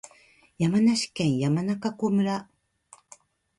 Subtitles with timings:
[0.57, 2.49] 山梨県山中湖村